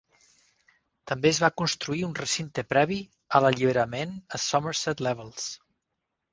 També 1.11 1.29
es 1.31 1.41
va 1.43 1.49
construir 1.63 2.01
un 2.07 2.17
recinte 2.21 2.65
previ 2.75 2.99
a 3.37 3.43
l'alliberament 3.45 4.19
a 4.39 4.43
Somerset 4.49 5.09
Levels. 5.11 5.49